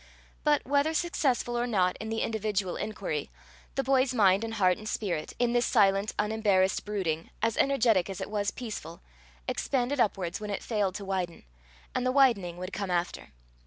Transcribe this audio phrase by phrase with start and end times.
[0.43, 3.29] But, whether successful or not in the individual inquiry,
[3.75, 8.19] the boy's mind and heart and spirit, in this silent, unembarrassed brooding, as energetic as
[8.19, 9.01] it was peaceful,
[9.47, 11.43] expanded upwards when it failed to widen,
[11.93, 13.27] and the widening would come after.